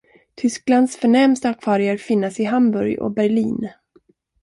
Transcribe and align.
Tysklands 0.35 0.97
förnämsta 0.97 1.49
akvarier 1.49 1.97
finnas 1.97 2.39
i 2.39 2.43
Hamburg 2.43 2.99
och 2.99 3.11
Berlin. 3.11 3.69